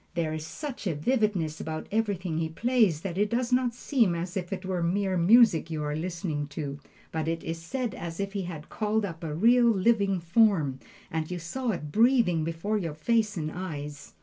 There 0.15 0.33
is 0.33 0.47
such 0.47 0.87
a 0.87 0.95
vividness 0.95 1.61
about 1.61 1.85
everything 1.91 2.39
he 2.39 2.49
plays 2.49 3.01
that 3.01 3.19
it 3.19 3.29
does 3.29 3.53
not 3.53 3.75
seem 3.75 4.15
as 4.15 4.35
if 4.35 4.51
it 4.51 4.65
were 4.65 4.81
mere 4.81 5.15
music 5.15 5.69
you 5.69 5.83
are 5.83 5.95
listening 5.95 6.47
to, 6.57 6.79
but 7.11 7.27
it 7.27 7.43
is 7.43 7.75
as 7.75 8.19
if 8.19 8.33
he 8.33 8.41
had 8.41 8.67
called 8.69 9.05
up 9.05 9.23
a 9.23 9.35
real, 9.35 9.69
living 9.69 10.19
form, 10.19 10.79
and 11.11 11.29
you 11.29 11.37
saw 11.37 11.69
it 11.69 11.91
breathing 11.91 12.43
before 12.43 12.79
your 12.79 12.95
face 12.95 13.37
and 13.37 13.51
eyes. 13.51 14.13